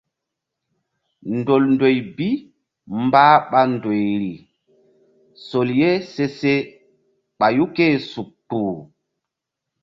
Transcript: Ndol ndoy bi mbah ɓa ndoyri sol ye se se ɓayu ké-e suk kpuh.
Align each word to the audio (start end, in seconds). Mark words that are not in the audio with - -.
Ndol 1.35 1.63
ndoy 1.73 1.97
bi 2.15 2.27
mbah 3.03 3.35
ɓa 3.49 3.59
ndoyri 3.73 4.33
sol 5.47 5.69
ye 5.79 5.89
se 6.13 6.25
se 6.39 6.53
ɓayu 7.39 7.63
ké-e 7.75 7.95
suk 8.11 8.29
kpuh. 8.47 8.75